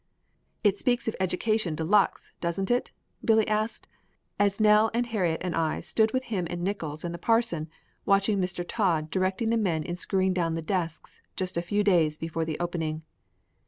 [0.63, 2.91] "It speaks of education de luxe, doesn't it?"
[3.23, 3.85] Billy asked
[4.39, 7.69] as Nell and Harriet and I stood with him and Nickols and the parson
[8.03, 8.65] watching Mr.
[8.67, 12.57] Todd directing the men in screwing down the desks just a few days before the
[12.59, 13.03] opening.